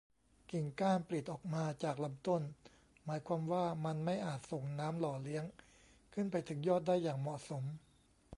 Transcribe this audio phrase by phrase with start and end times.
[0.51, 2.41] กิ่งก้านปลิดออกมาจากลำต้น
[3.03, 5.43] หมายความว่ามันไม่อาจส่งน้ำหล่อเลี้ยง
[6.13, 7.63] ขึ้นไปถึงยอดได้อย่างเหมาะสม